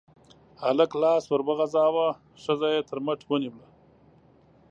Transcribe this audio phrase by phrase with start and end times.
[0.63, 2.07] هلک لاس ور وغزاوه،
[2.43, 3.67] ښځه يې تر مټ ونيوله.